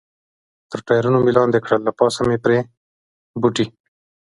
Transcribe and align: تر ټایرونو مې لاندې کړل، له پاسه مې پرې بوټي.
تر 0.69 0.79
ټایرونو 0.87 1.17
مې 1.23 1.31
لاندې 1.37 1.59
کړل، 1.65 1.81
له 1.85 1.91
پاسه 1.99 2.21
مې 2.27 2.37
پرې 2.43 2.57
بوټي. 3.41 3.65